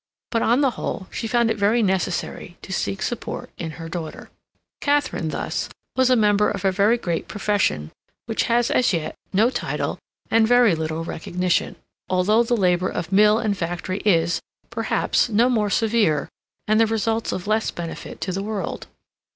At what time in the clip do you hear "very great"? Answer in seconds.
6.71-7.27